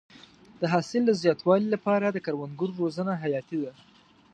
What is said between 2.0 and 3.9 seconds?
د کروندګرو روزنه حیاتي ده.